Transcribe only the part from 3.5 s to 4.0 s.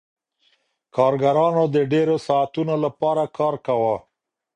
کاوه.